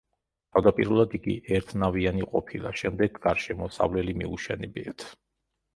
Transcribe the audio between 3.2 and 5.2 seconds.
გარსშემოსავლელი მიუშენებიათ.